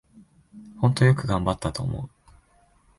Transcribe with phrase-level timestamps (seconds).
[0.79, 2.09] ほんとよく頑張ったと思う